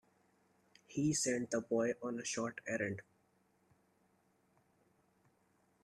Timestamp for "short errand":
2.25-3.03